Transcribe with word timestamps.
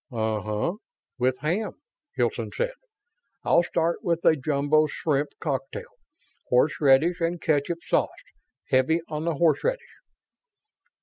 "Uh 0.11 0.41
huh, 0.41 0.73
with 1.19 1.37
ham," 1.41 1.73
Hilton 2.15 2.49
said. 2.57 2.73
"I'll 3.43 3.61
start 3.61 4.03
with 4.03 4.25
a 4.25 4.35
jumbo 4.35 4.87
shrimp 4.87 5.29
cocktail. 5.39 5.91
Horseradish 6.47 7.21
and 7.21 7.39
ketchup 7.39 7.83
sauce; 7.85 8.09
heavy 8.69 9.01
on 9.09 9.25
the 9.25 9.35
horseradish." 9.35 9.97